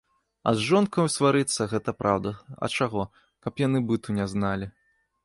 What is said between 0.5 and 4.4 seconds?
А з жонкаю сварыцца, гэта праўда, а чаго, каб яны быту не